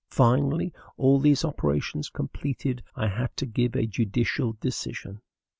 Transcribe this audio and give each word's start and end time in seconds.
Finally, 0.09 0.73
all 0.97 1.19
these 1.19 1.45
operations 1.45 2.09
completed, 2.09 2.81
I 2.95 3.07
had 3.07 3.37
to 3.37 3.45
give 3.45 3.75
a 3.75 3.85
judicial 3.85 4.53
decision. 4.59 5.21